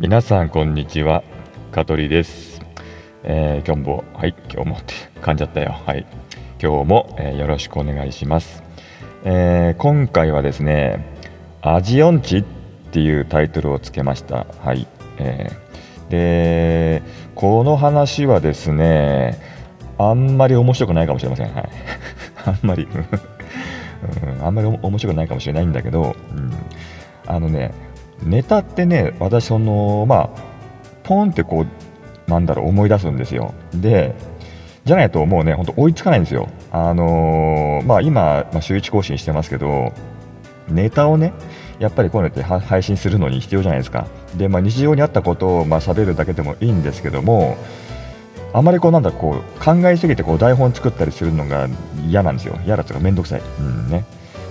[0.00, 1.24] 皆さんこんにちは。
[1.72, 2.60] 香取です、
[3.24, 5.72] えー今日もはい今日もって噛んじゃったよ。
[5.72, 6.06] はい。
[6.62, 8.62] 今日も、えーよろしくお願いします、
[9.24, 11.04] えー今回はですね
[11.62, 12.44] 味音痴っ
[12.92, 14.46] ていうタイトルをつけました。
[14.60, 14.86] はい、
[15.18, 17.02] えーで
[17.34, 19.42] この話はですね
[19.98, 21.52] あんまり面白くないかもしれません。
[21.52, 21.68] はい。
[22.46, 22.86] あんまり。
[22.86, 24.46] うん。
[24.46, 26.52] あんまり面白くないかもしれないんだけど、うん、
[27.26, 27.72] あのね
[28.22, 30.30] ネタってね私そのまあ
[31.02, 33.54] ポンってこうなんだろう思い出すんですよ。
[33.74, 34.14] で
[34.84, 36.48] じゃないともうねほんと追いつかないんですよ。
[36.72, 39.92] あのーまあ今、まあ、週1更新してますけど
[40.68, 41.32] ネタをね
[41.78, 44.06] やっぱりこういうのって配信するのに必要じゃないですか。
[44.36, 47.56] で、まあ、日常にあったことをまあ喋るだけでもいいんですけども
[48.52, 51.68] あまりこうなんだこう考えすぎてこう台本作ったりするのが
[52.06, 52.58] 嫌なんですよ。
[52.64, 54.04] 嫌だというか面倒くさい、うんね、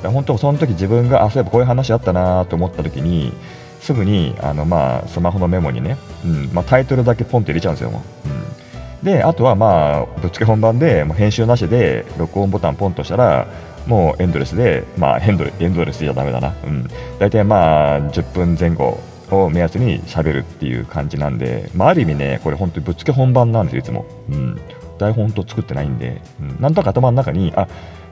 [0.03, 3.33] 本当その時自分があそういえばこういう話あったなと思った時に
[3.79, 13.47] すぐにあのまあスマホのメモにね、うんまあ、タイトルだけポンって入れちゃうんですよもう、うん、であとはまあぶっつけ本番でもう編集なしで録音ボタンポンとしたら
[13.87, 16.87] もうエンドレスでまあエンドエンドレスじゃダメだな、うん、
[17.19, 18.99] 大体まあ10分前後
[19.31, 24.59] を目安に喋るっていう感じなんで、まあ、ある意味ねこれ本当にぶっつけ本番なんですよいつも、うん、
[24.97, 27.67] 台本と作ってないんで、うん、なんとなく頭の中にあ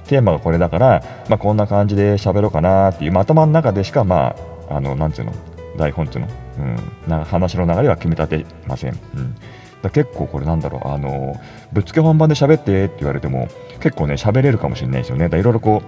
[0.08, 4.36] テーマがこれだから、まあ、こんな感じで喋ろうかなっていう、まあ、頭の中でしかま
[4.70, 5.34] ああのなんていうの
[5.78, 9.36] 台本っていうの、うん、な話の流れは決め立てません、うん、
[9.82, 10.88] だ結構これなんだろう。
[10.88, 11.36] あの
[11.74, 13.48] ぶっつけ本番で喋ってって言われても
[13.80, 15.30] 結構ね喋れるかもしれないですよね。
[15.30, 15.82] だいろいろこ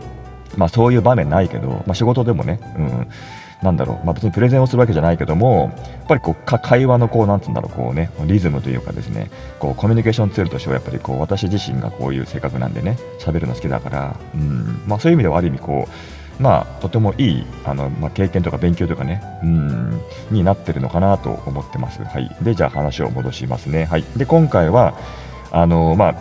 [0.55, 3.07] うまあそういう場面ないけど、まあ、仕事でもね、うん、
[3.61, 14.83] なんだろう、まあ、別にプレゼンをするわけじゃないけども、やっぱりこうか会話のこう、なんつうんだろう、こうね、リズムというかですね、こうコミュニケーションツールとしては、やっぱりこう私自身がこういう性格なんでね、喋るの好きだから、うん。
[14.85, 15.91] まあ、そういう意味ではある意味こう、
[16.39, 22.03] まあ、とてもいいあの、まあ、経験とか勉強とかね、うん、になってるのかなと思ってます。
[22.03, 23.85] はい、で、じゃあ話を戻しますね。
[23.85, 24.93] はい、で今回は
[25.51, 26.15] あの、まあ、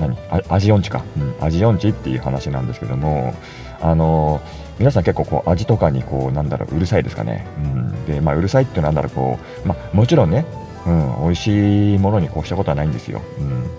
[0.00, 0.16] 何？
[0.30, 3.34] あ味音痴か、うん、味音痴っていう話なんですけども、
[3.80, 4.40] あの
[4.78, 10.44] 皆さん結構こう味とかにこうなんだろううるさいですかね、うん、でまあうるさいってなんだろうこう、まあ、もちろんね、
[10.86, 13.70] うん、美味しいものにこうしたことはないんですよ、うん、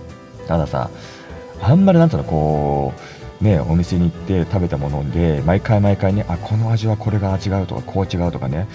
[0.48, 0.90] たださ
[1.62, 8.68] あんまりなんていうのこうねお店に行って食べたもので毎回毎回ねあこの味はこれが違うとかこう違うとかね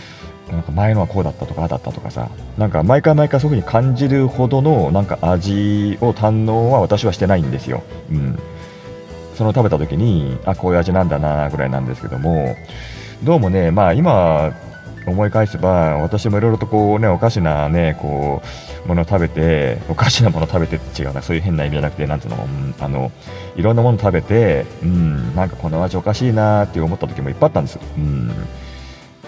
[0.51, 2.29] なんか前のはこうだったとかあだったとかさ
[2.59, 8.39] なんか毎回毎回そういう風に感じるほどのなんか味を堪能は私はしてないんですよ、うん、
[9.37, 12.57] その食べた時にあこういう味なんだなぐらいなんですけども
[13.23, 14.53] どうもねまあ今
[15.11, 18.43] 思い返せば私もいろいろとこうねおかしなねこ
[18.85, 23.13] うものを食べておかしなものを食べて違うなそういう変な意味じゃなくてなんていうのうんあの
[23.57, 28.29] いろんなもの食べてうんなんかこの味おかしいなって思った時もいっぱいあったんですうん。
[28.29, 28.35] で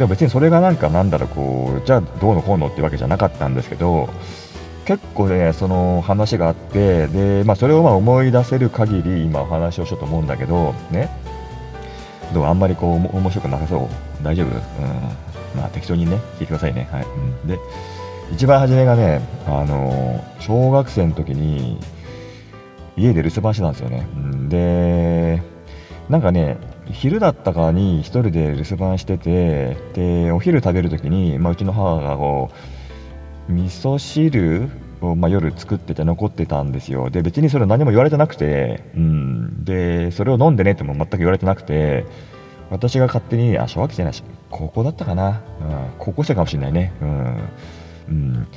[0.01, 4.09] も別にそれがなんかなんだろうこうじゃあどうのこうのってわけじゃなかったんですけど
[4.87, 11.09] 結構ねその話があってで、まあ、それをまあ思い出せる限り今お話をしようと思うんだけどね。
[12.33, 12.45] どう？
[12.47, 13.89] あんまりこうおも面白くなさそう？
[14.25, 14.61] 大丈夫、うん、
[15.57, 16.89] まあ適当にね聞いてくださいね。
[16.91, 17.59] はい、うん、で
[18.33, 21.79] 一番初めがねあの小学生の時に
[22.97, 25.43] 家で留守番してたんですよね、うん、で
[26.09, 26.57] なんかね
[26.91, 32.51] 昼だったかに一人で留守番しててでお昼食べる時に、まあ、うちの母がこ
[33.49, 34.69] う味噌汁
[35.01, 37.11] を、まあ、夜作ってて残ってたんですよ。
[37.11, 42.05] で別にそれ何も言われてなくて、うん、でそれを飲んでねっても全く言われてなくて
[42.71, 44.23] 私が勝手にあ小学生なし。
[44.53, 46.93] 高校だったかな、うん、高校生かもしれないね。
[47.01, 47.49] うん、
[48.09, 48.49] うん。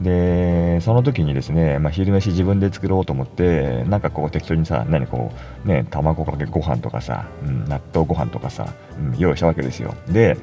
[0.00, 5.32] でその時にですね、まあ、昼飯自分で作ろうと思ってなんかこう適当にさ何こ
[5.64, 9.94] うね卵かけご飯とかさ、うん、納豆ご飯とかさ、うん、用意したわけですよ。
[10.08, 10.36] で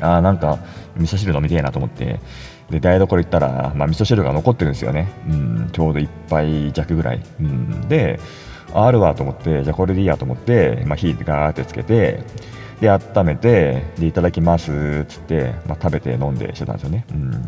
[0.00, 0.58] あなんか
[0.96, 2.20] 味噌汁飲みてえなと思って
[2.70, 8.18] で台所行ったら、まあ、味噌汁が残ってるんですよね、うん、ちょうど1杯弱ぐらい、うん、で
[8.74, 12.24] ああるわと思ってじゃあこれでいいやと思って、まあ、火ガーってつけて
[12.80, 17.42] で温めてでいただきますっつって、まあ、食べて飲んでしてたんですよね、うん、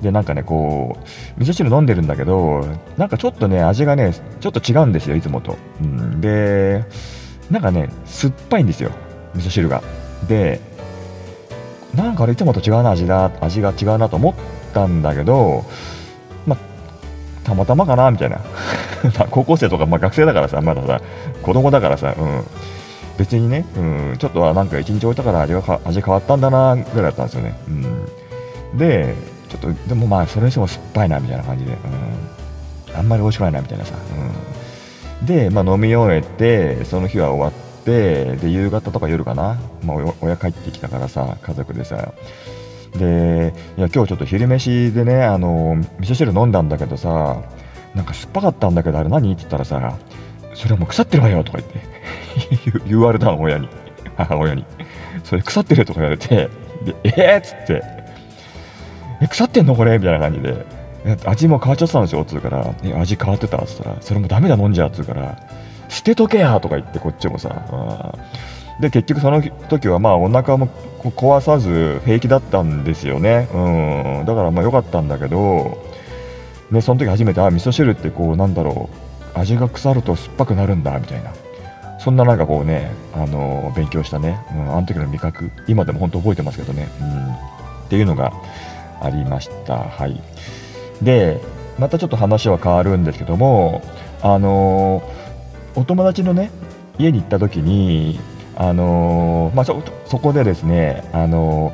[0.00, 2.64] でなんかねこう味噌汁飲んでるんだけど
[2.96, 6.84] なんかちょっとね味がねちょっと違うんですよいつもと、うん、で
[7.50, 8.92] なんかね酸っぱいんですよ
[9.34, 9.82] 味噌汁が。
[10.28, 10.60] で
[11.94, 14.34] なんかあれいつもと違うな味だ味が違うなと思っ
[14.72, 15.64] たんだけど
[16.46, 16.58] まあ
[17.42, 18.40] たまたまかなみたいな。
[19.30, 21.00] 高校生とか、まあ、学生だからさまださ
[21.42, 22.44] 子供だからさ、うん、
[23.20, 23.80] 別にね、う
[24.14, 27.70] ん、ちょっとはなんか一日置いたから味が味変わったんだなぐらいだったんですよね、う
[28.76, 29.14] ん、で
[29.50, 31.72] ちょっとでもまあそれにしても酸っぱいなみたいな感じで、
[32.90, 33.94] うん、あんまり美味しくないなみたいなさ、
[35.20, 42.14] うん、で、まあ、飲み終えてその日は終わってで夕方とか夜かな、まあ、親帰ってきたからさ家族でさ。
[42.96, 47.40] でいや今日ちょっと昼飯でねあの味噌汁飲んだんだけどさ
[47.94, 49.32] なんか酸っぱかったんだけどあれ何？
[49.32, 49.96] って言ったらさ
[50.54, 51.89] それはもう腐ってるわよとか言って。
[52.86, 53.68] 言われたの親に。
[54.16, 54.64] 母親に。
[55.24, 56.48] それ腐ってるとか言われて
[56.84, 57.82] でえー、っつって。
[59.22, 59.98] え腐ってんのこれ？
[59.98, 60.64] みたいな感じで。
[61.24, 62.74] 味も変わっちゃってたんですよっつうから。
[62.84, 63.58] え味変わってた？
[63.58, 63.96] っつったら。
[64.00, 64.88] それもダメだ飲んじゃう？
[64.88, 65.36] っつうから。
[65.88, 66.60] 捨てとけや！
[66.60, 68.14] とか言ってこっちもさ。
[68.80, 70.68] で結局その時はまあお腹も
[71.02, 75.84] 壊さず平気だったんですよね、うん、だからまあ良かったんだけど、
[76.70, 78.88] ね、その時初めてあ味噌汁ってこうなんだろ
[79.36, 79.38] う。
[79.38, 81.30] 味が腐ると酸っぱくなるんだみたいな。
[82.02, 87.32] そんななんかこうね、あの勉強したね、うん、あの時の味覚今でも本当覚えてますけどね、うん、
[87.86, 88.32] っていうのが
[89.00, 89.78] ありました。
[89.78, 90.20] はい。
[91.02, 91.40] で
[91.78, 93.80] またちょっと話は変わるんですけども
[94.22, 95.02] あの
[95.74, 96.50] お友達のね
[96.98, 98.20] 家に行った時に
[98.60, 99.74] あの、まあ、そ
[100.18, 101.72] こでですね、あの、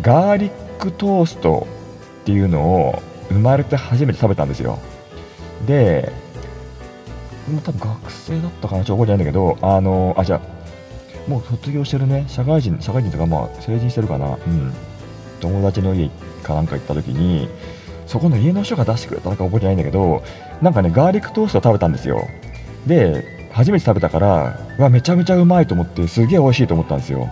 [0.00, 1.66] ガーリックトースト
[2.22, 4.78] っていうのを生まれて初めて食べたんですよ。
[5.66, 6.10] で、
[7.64, 14.72] 多分学生だったかな、ちょっと覚えてないんだけど、あの、あ、じゃあ、もう卒業してるね、社会人、社会人とか、まあ、成人してるかな、うん、
[15.40, 16.10] 友達の家
[16.42, 17.48] かなんか行った時に、
[18.06, 20.22] そこの家の人が出してくれたのか覚えてないんだけど、
[20.62, 22.28] なんかね、ガーリックトースト食べたんですよ。
[22.86, 27.28] で、初めて食べたからわめちゃめちゃうまいと思ってすげえ美味しいと思ったんですよ。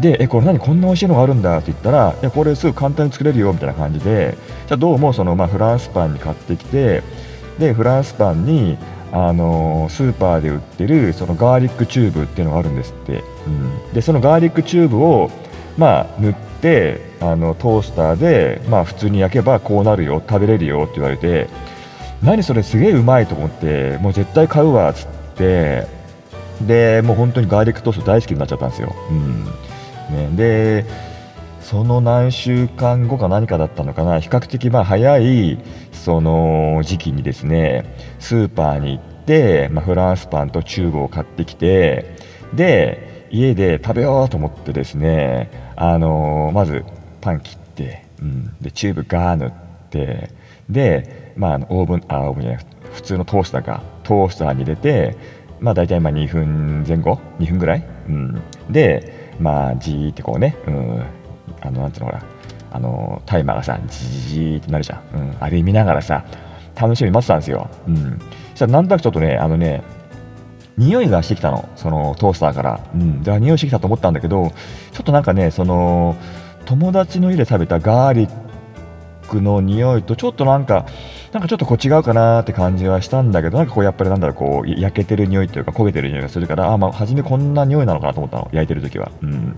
[0.00, 4.38] でえこれ何こんな美味しいのがあるんだって言ったらいやこれすぐ簡単に作れるよみたいな感じで。
[4.66, 7.02] じゃどうもその、まあ、フランスパンに買ってきて
[7.58, 8.78] でフランスパンに
[9.12, 15.30] あのスーパーで売ってるそのガーリックチューブっていうのがあるんですって、うん、でそのガーリックチューブを、
[15.76, 21.48] まあ、塗ってあのトースターで、まあ、普通に焼けばこうなるよ食べれるよって言われて
[22.22, 25.86] 何それすげえうまいと思ってもう絶対買うわっつってて
[26.60, 29.44] でもう本当にガーリックトースト大好きになっちゃったんですよ、うん。
[30.10, 30.86] ね、で
[31.62, 34.20] その何週間後か何かだったのかな。
[34.20, 35.58] 比較的まあ早い
[35.92, 42.16] その時期にですねスーパーに行って、まあ、フランスパンとチューブを買ってきて
[42.52, 46.84] で家で食べようと思ってですねあのー、まず
[47.20, 49.52] パン切って、うん、でチューブガー塗っ
[49.90, 50.30] て
[50.68, 55.16] で、まあ、オーブンあオーブンじゃない普通のトースターかトースターに入れて、
[55.60, 61.06] まあ、大体まあ2分前後？2分ぐらい、うん、で、まあ、じーってこうね、うん、
[61.62, 62.24] あのなんていうのほら
[62.72, 66.24] あのタイマーがさじじーってなるじゃん、うん、あれ見ながらさ
[66.74, 68.18] 楽しみに待ってたんですよ、うん、
[68.50, 69.82] そしたらなんとなくちょっとねあのね
[70.78, 71.68] 匂いがしてきたの。
[71.76, 74.52] そのトースターから、うん、で匂いしてきたと思ったんだけど
[74.92, 76.16] ちょっとなんかねその
[76.64, 78.30] 友達の家で食べたガーリッ
[79.28, 80.86] クの匂いとちょっとなんか
[81.32, 88.48] なんかちょっとこう違うかなって感じはしたんだけどなんかこうやっぱりなんだろうこう焼けてる匂いというか焦げてる匂いがするからあまあ初めこんな匂いなのかなと思ったの。
[88.52, 89.10] 焼いてる時は。
[89.22, 89.56] うん。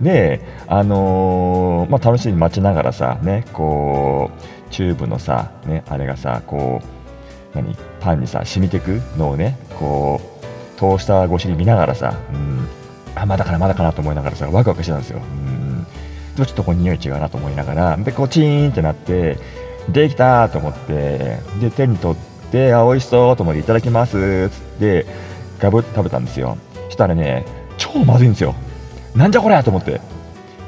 [0.00, 12.66] で、あのー、まあ、楽しみに待ちながらさ、ね、こうチューブのさ、ね、あれがさこう何パンにさ染みてくのをねこうトースター越しに見ながらさ、うん、
[13.14, 15.20] あまだかなまだかなと思いながらさワクワクしてたんですよ。
[15.20, 15.86] うん。
[16.36, 19.38] ちょっとこう匂い違うなと思いながらでこうチーンってなって
[19.88, 24.20] できたと思ってで手に取ってあ美味しそうと思っていただきますっ
[24.50, 25.06] つって
[25.60, 26.58] ガブッと食べたんですよ。
[26.90, 27.44] したらね
[27.76, 28.54] 超まずいんですよ。
[29.14, 30.00] なんじゃこれと思って。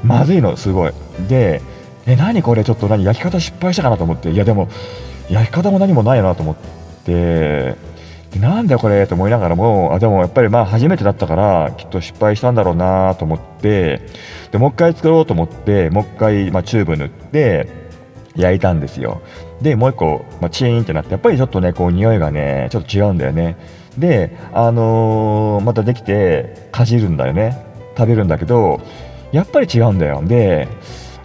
[0.03, 0.93] まずいのすごい。
[1.27, 1.61] で
[2.05, 3.03] え何これちょっと何？
[3.03, 4.31] 焼き方失敗したかなと思って。
[4.31, 4.69] いやでも
[5.29, 6.55] 焼き方も何もないなと思っ
[7.05, 7.75] て。
[8.31, 14.01] でなんだよこれと思いながらもあでもやっぱりまあ初めてだったからきっと失敗したんだろうなと思って。
[14.51, 17.67] でもう一回作ろうと思ってもう一回、まあ、チューブ塗って
[18.35, 19.21] 焼いたんですよ。
[19.61, 23.57] でもう一個、まあ、チーンってなってやっぱりちょっとねこう匂いがねちょっと違うんだよね。
[23.97, 27.66] であのー、またできてかじるんだよね。
[27.97, 28.79] 食べるんだけど
[29.31, 30.21] やっぱり違うんだよ。
[30.23, 30.67] で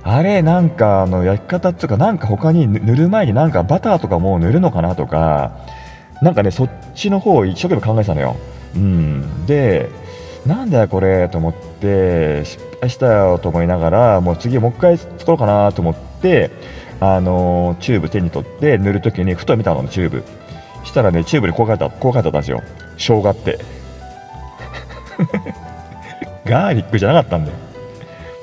[0.05, 5.53] あれなんかあの焼き方っていうかなんか他に塗る前になんかバターとかも塗るのかなとか
[6.21, 8.37] なんかねそっちの方を一生懸命考えてたのよ。
[8.75, 9.47] うん。
[9.47, 9.91] で
[10.47, 16.51] なんだよこれと思って失敗したよと思いながらもう次もう一回作ろうかなと思って
[16.99, 20.25] あのチューブ手に取って塗るときにふと見たのチューブ。
[20.85, 22.61] したらねチューブにこう書いてこう書いてあったんですよ。
[22.99, 23.59] 生姜って。
[26.53, 27.57] ガーリックじゃなかったんだよ。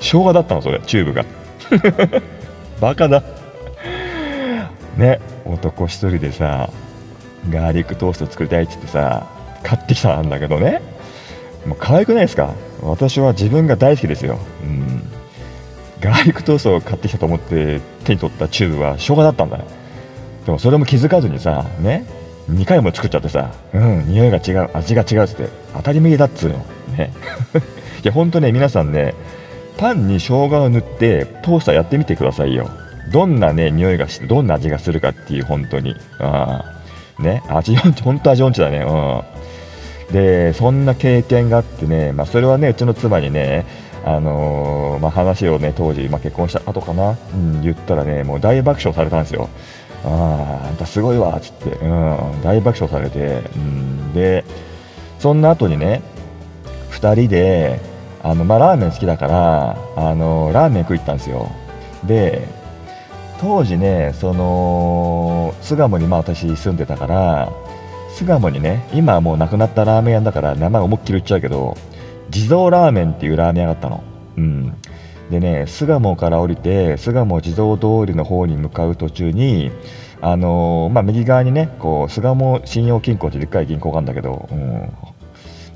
[0.00, 1.24] 生姜だったのそれチューブが。
[2.80, 3.22] バカだ。
[4.96, 6.70] ね男一人でさ
[7.48, 9.26] ガーリックトースト作りたいって言ってさ
[9.62, 10.82] 買ってきたんだけどね。
[11.64, 12.50] もう可愛くないですか？
[12.82, 15.02] 私は自分が大好きですよ、うん。
[16.00, 19.64] ガーリックトーストを買ってきたと思って手に取ったチューブは生姜だったんだね
[20.46, 22.06] でもそれも気づかずにさね
[22.50, 26.64] 2回も作っちゃってさうん匂いが違う味が違うっつって当たり前だっつうの。
[26.96, 27.12] ね。
[28.02, 29.14] いやほんとね皆さんね
[29.76, 32.68] パンに生姜を塗ってトースターやってみてくださいよ。
[33.12, 35.96] どんなね匂いがしてどんな味がするかっていう本当に。
[36.18, 36.64] あ
[37.18, 38.78] ね味音痴 本当味音痴だね。
[38.78, 40.12] うん。
[40.12, 43.64] でそんな経験があってね、まあ、それはねうちの妻にね
[44.04, 49.48] あのー、まあ、話をね当時、まあ、結婚した後かな、うん、言ったらねもう大爆笑されたんですよ。
[50.04, 54.44] あああんたすごいわっつって、うん、大爆笑されて、うん、で
[55.18, 56.02] そんな後にね
[56.90, 57.89] 2人で
[58.22, 61.50] あの、まあ、ラーメン好きだからあのラーメン食い行ったんですよ。
[62.06, 62.46] で
[63.40, 67.52] 当時ねその巣鴨にまあ私住んでたから
[68.14, 71.76] 巣鴨にね今はもうなくなったラーメン屋だから名前思いっきり言っちゃうけど
[72.28, 74.02] 地蔵ラーメンっていうラーメン屋があったの。
[74.36, 74.74] うん。
[75.30, 79.70] でね巣鴨から降りて巣鴨地蔵通りの方に向かう途中に
[80.20, 84.92] あのー、まあ、右側にねこう巣鴨信用金庫ってでっかい銀行があるんだけど、うん、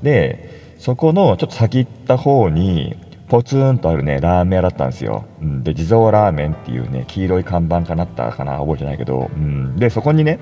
[0.03, 2.95] でそこのちょっと先行った方に
[3.27, 10.39] ポツンとあるねラーメン屋だったんですよ、うん、で地蔵ラーメンっていうね黄色い看板かなったかな覚えてないけど、うん、でそこにね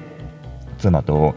[0.80, 1.36] 妻と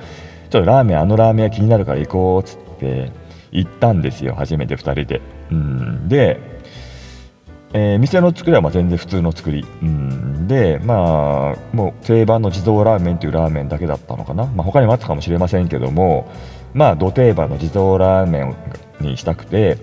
[0.51, 3.13] ちょっとラーメンあのラーメン屋気になるから行こうっつって
[3.53, 6.57] 行ったんですよ初めて2人で、うん、で
[7.73, 16.31] えー、店の作りはま全然普通の作り、うん、でまあもう定番の地蔵ラーメンというラーメンだけだったのかな、まあ、他にもあったかもしれませんけども
[16.73, 18.57] まあど定番の地蔵ラーメン
[19.01, 19.79] にしたくて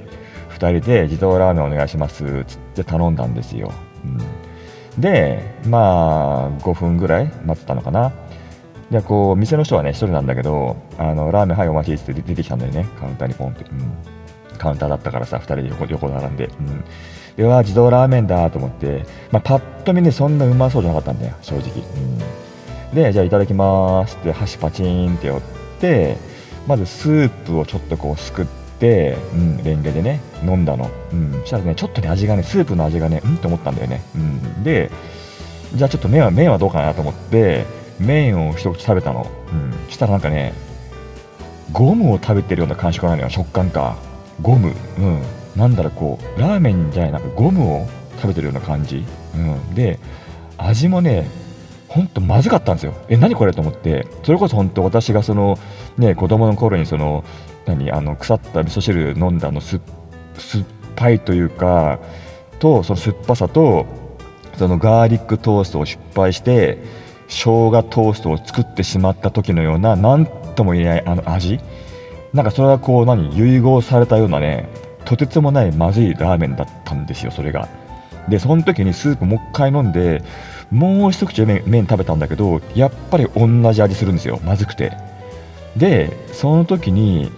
[0.52, 3.72] 2人で地蔵ラーメンお願いしますっつって頼んだんですよ、
[4.06, 8.12] うん、でまあ5分ぐらい待ってたのかな。
[8.92, 12.86] でこう店の人はね1人なんだけどあのラーメンはいお待ちって出てきたんだよね。
[13.00, 16.84] カウンターにポンって、うん、カウンターだったからさ2人で横横並んで、うん。
[17.46, 21.72] うわ自動ラーメンだと思って、まあ、パッと見ねそんなうまそうじゃなかったんだよ正直、
[22.92, 25.42] うん、でじゃあいただきますって箸パチンって寄っ
[25.80, 26.18] て
[26.68, 34.92] まずスープをちょっとこうすくって、うん、レンゲでね飲んだの、うん、そしたらねちょっとね味がねスープの味がねうんって思ったんだよね、うん、で
[35.74, 37.66] じゃあちょっと麺は麺はどうかなと思って
[38.00, 39.56] 麺を一口食べたの、う
[39.88, 40.54] ん、したらなんかね
[41.72, 43.98] ゴムを食べてるような感触なのよ食感か。
[44.42, 44.74] ゴム。
[45.00, 45.22] うん。
[45.56, 47.88] なんだろうこうラーメンじゃないなんかゴムを
[48.18, 50.00] 食べてるような感じ、うん、で
[50.58, 51.28] 味もね
[51.94, 52.96] ほんとまずかったんですよ。
[53.08, 53.54] え何これ？
[53.54, 54.08] と思って。
[54.24, 55.60] それこそ本当私がその
[56.00, 57.24] ね子供の頃にその
[57.68, 57.92] 何？
[57.92, 59.82] あの腐った味噌汁飲んだの酸っ
[60.96, 62.00] ぱいというか
[62.58, 63.86] とその酸っぱさと
[64.58, 66.80] そのガーリックトーストを失敗して
[67.28, 71.60] 生姜トーストを作ってしまった時のような何とも言えないあの味。
[72.34, 73.38] なんかそれはこう何？
[73.38, 74.68] 融合されたようなね
[75.06, 77.70] とてつもないまずいラーメンだったんですよ、それが。
[78.30, 80.24] で、その時にスープもう一回飲んで、
[80.72, 84.98] もう一口麺麺食べたんだけど、やっぱり同じ味するんですよ、まずくて。
[85.78, 87.32] で、その時に、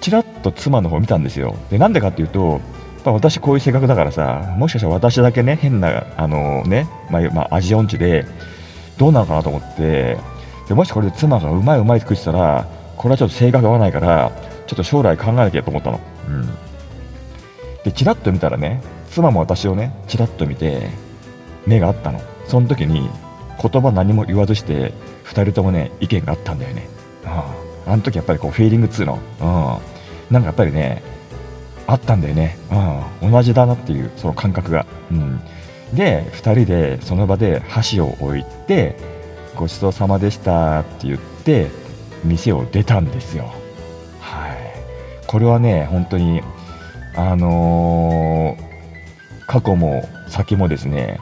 [0.00, 1.56] ちらっと妻の方見たんですよ。
[1.70, 2.60] で、なんでかっていうと、
[3.04, 8.26] やっ私こういう性格だからさ、もしかしたら私だけね、変な、あのね、まあ、まあ、味音痴で、
[8.98, 10.18] どうなのかなと思って、
[10.68, 12.66] でもしこれで妻がうまいうまいって食ってたら、
[12.96, 14.32] これはちょっと性格合わないから、
[14.66, 16.00] ちょっと将来考えなきゃと思ったの。
[16.28, 16.48] うん。
[17.84, 20.90] でチラッと見たらね妻も私をねチラッと見て
[21.66, 22.20] 目があったの。
[22.46, 23.08] その時に
[23.60, 24.92] 言葉何も言わずして
[25.24, 26.88] 2人ともね意見があったんだよね、
[27.24, 27.26] う
[27.88, 31.02] ん、あの時やっぱりこうフィーリングっつうの、うん、なんかやっぱりね
[31.86, 32.58] あったんだよね、
[33.22, 35.40] うん、同じだなっていうその感覚が、うん、
[35.94, 38.96] で2人でその場で箸を置いて
[39.54, 41.68] ごちそうさまでしたって言って
[42.24, 43.52] 店を出たんですよ。
[44.18, 44.56] はい。
[45.26, 46.42] これはね本当に
[47.16, 51.20] あのー、過去も先もですね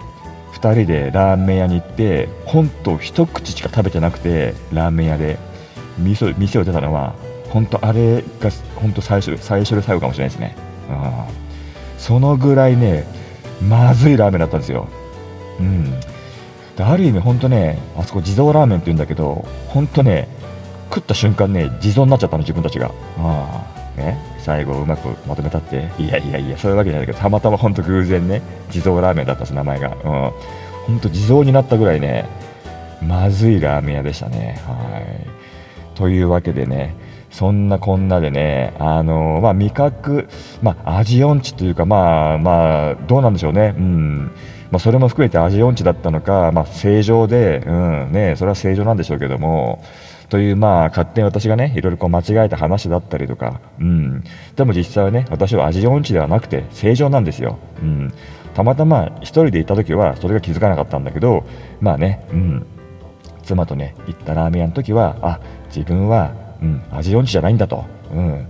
[0.54, 5.52] 2人でラーメン屋に行って本当一口しか食べてなくてラーメン屋で。
[5.99, 7.14] 店店を出たのは
[7.50, 10.56] 本当あれが本当最初最初で最後かもしれないですね、
[10.90, 13.04] うん、そのぐらいね
[13.68, 14.88] まずいラーメンだったんですよ、
[15.61, 16.00] うん、
[16.76, 20.28] である意味本当ねあそこ地蔵ラーメンって言うんだけど本当ね
[20.92, 22.92] 食った瞬間ね地蔵になっちゃったの自分たちが。
[23.18, 25.90] あね、最後うまくまとめたって。
[25.99, 30.32] いやいやいやそういうわけじゃないけどたまたま本当偶然ね地蔵ラーメンだったです名前が、
[30.88, 32.26] うん、地蔵になったぐらいね
[33.06, 34.61] まずいラーメン屋でしたね。
[34.66, 35.96] はい。
[35.96, 36.94] というわけでね
[37.32, 40.28] そんなこんなでね、あのまあ、味覚、
[40.62, 44.30] まあ、味音痴というか、まあまあ、どうなんでしょうね、うん。
[44.70, 48.12] まあ、それも含めて味音痴だったのか、まあ、正常で、うん。
[48.12, 49.82] ね、それは正常なんでしょうけども、
[50.32, 54.24] という、まあ、勝手に私がね、いろいろこう間違えた話だったりとか、うん。
[54.56, 57.58] でも実際はね、私は味音痴ではなくて正常なんですよ。
[57.82, 58.14] うん。
[58.54, 61.44] たまたま一人でいた時はそれが気づかなかったんだけど、
[61.82, 62.66] まあね、うん。
[63.42, 67.84] 妻とね、行ったラーメン屋の時は、あ、自分は、うん、味音痴じゃないんだと。
[68.10, 68.46] うん。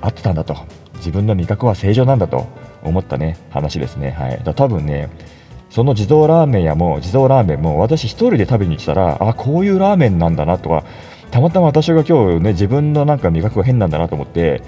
[0.00, 0.56] 合ってたんだと。
[0.96, 2.48] 自分の味覚は正常なんだと。
[2.82, 5.10] 思ったね話ですねはいだ多分ね
[5.70, 10.84] その地蔵ラーメン屋も地蔵ラーメンも私一人で食べに来たらあこういうラーメンなんだなとか
[11.30, 14.62] たまたま私が今日ね自分のなんか味覚が変なんだなと思って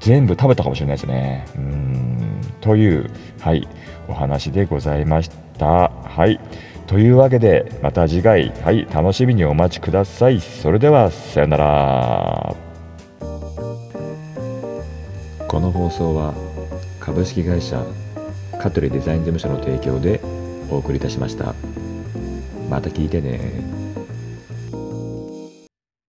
[0.00, 1.46] 全部食べたかもしれないですね。
[1.56, 2.40] うん。
[2.60, 3.68] というはい
[4.08, 5.90] お話でございました。
[5.90, 6.40] はい。
[6.86, 10.40] というわけでまた次回はい楽しみにお待ちください。
[10.40, 12.56] それではさよなら。
[15.48, 16.34] この放送は
[17.00, 17.82] 株式会社
[18.60, 20.20] 香取デザイン事務所の提供で
[20.70, 21.54] お送りいたしました。
[22.68, 23.67] また聞いてね。